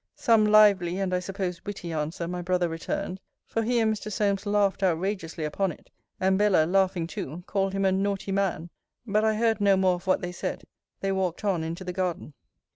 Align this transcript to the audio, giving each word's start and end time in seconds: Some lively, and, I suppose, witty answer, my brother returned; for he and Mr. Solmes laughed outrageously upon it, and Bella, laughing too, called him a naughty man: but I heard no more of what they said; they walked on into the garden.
Some 0.15 0.47
lively, 0.47 0.97
and, 0.97 1.13
I 1.13 1.19
suppose, 1.19 1.63
witty 1.63 1.93
answer, 1.93 2.27
my 2.27 2.41
brother 2.41 2.67
returned; 2.67 3.19
for 3.45 3.61
he 3.61 3.77
and 3.79 3.93
Mr. 3.93 4.11
Solmes 4.11 4.47
laughed 4.47 4.81
outrageously 4.81 5.43
upon 5.43 5.71
it, 5.71 5.91
and 6.19 6.39
Bella, 6.39 6.65
laughing 6.65 7.05
too, 7.05 7.43
called 7.45 7.73
him 7.73 7.85
a 7.85 7.91
naughty 7.91 8.31
man: 8.31 8.71
but 9.05 9.23
I 9.23 9.35
heard 9.35 9.61
no 9.61 9.77
more 9.77 9.93
of 9.93 10.07
what 10.07 10.21
they 10.21 10.31
said; 10.31 10.63
they 11.01 11.11
walked 11.11 11.43
on 11.45 11.63
into 11.63 11.83
the 11.83 11.93
garden. 11.93 12.33